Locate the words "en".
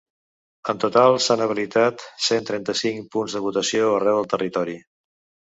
0.71-0.79